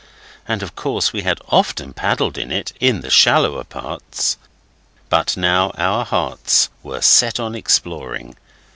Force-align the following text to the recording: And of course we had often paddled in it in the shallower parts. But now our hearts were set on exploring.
And 0.47 0.63
of 0.63 0.75
course 0.75 1.13
we 1.13 1.21
had 1.21 1.37
often 1.49 1.93
paddled 1.93 2.35
in 2.35 2.51
it 2.51 2.73
in 2.79 3.01
the 3.01 3.11
shallower 3.11 3.63
parts. 3.63 4.35
But 5.09 5.37
now 5.37 5.69
our 5.77 6.05
hearts 6.05 6.69
were 6.81 7.01
set 7.03 7.39
on 7.39 7.53
exploring. 7.53 8.35